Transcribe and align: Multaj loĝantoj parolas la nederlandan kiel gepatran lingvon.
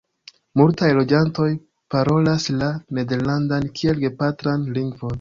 Multaj 0.61 0.89
loĝantoj 0.99 1.51
parolas 1.97 2.49
la 2.65 2.73
nederlandan 3.01 3.73
kiel 3.81 4.07
gepatran 4.09 4.69
lingvon. 4.79 5.09